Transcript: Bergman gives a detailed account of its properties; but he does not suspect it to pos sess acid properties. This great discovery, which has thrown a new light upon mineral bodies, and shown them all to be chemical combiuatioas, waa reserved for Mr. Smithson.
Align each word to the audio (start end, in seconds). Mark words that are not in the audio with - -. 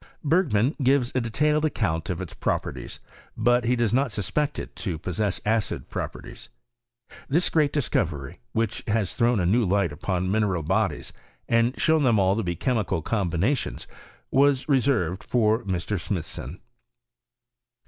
Bergman 0.23 0.75
gives 0.81 1.11
a 1.13 1.21
detailed 1.21 1.63
account 1.63 2.09
of 2.09 2.23
its 2.23 2.33
properties; 2.33 2.97
but 3.37 3.65
he 3.65 3.75
does 3.75 3.93
not 3.93 4.11
suspect 4.11 4.57
it 4.57 4.75
to 4.77 4.97
pos 4.97 5.17
sess 5.17 5.39
acid 5.45 5.89
properties. 5.89 6.49
This 7.29 7.51
great 7.51 7.71
discovery, 7.71 8.39
which 8.51 8.81
has 8.87 9.13
thrown 9.13 9.39
a 9.39 9.45
new 9.45 9.63
light 9.63 9.91
upon 9.91 10.31
mineral 10.31 10.63
bodies, 10.63 11.13
and 11.47 11.79
shown 11.79 12.01
them 12.01 12.17
all 12.17 12.35
to 12.35 12.41
be 12.41 12.55
chemical 12.55 13.03
combiuatioas, 13.03 13.85
waa 14.31 14.53
reserved 14.67 15.23
for 15.23 15.63
Mr. 15.65 15.99
Smithson. 15.99 16.61